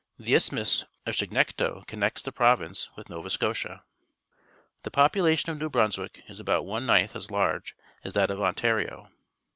[0.17, 3.83] The Isthmus of Chignecto connects the province with Nova Scotia.
[4.81, 9.11] The population of New Brunswick is about one ninth as large as that of Ontario.